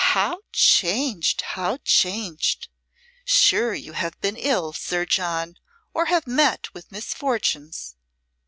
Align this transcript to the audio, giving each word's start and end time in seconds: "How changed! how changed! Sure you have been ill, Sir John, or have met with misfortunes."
"How 0.15 0.39
changed! 0.51 1.41
how 1.43 1.77
changed! 1.85 2.69
Sure 3.23 3.75
you 3.75 3.93
have 3.93 4.19
been 4.19 4.35
ill, 4.35 4.73
Sir 4.73 5.05
John, 5.05 5.57
or 5.93 6.05
have 6.05 6.25
met 6.25 6.73
with 6.73 6.91
misfortunes." 6.91 7.95